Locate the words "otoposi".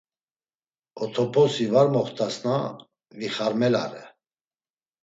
1.07-1.67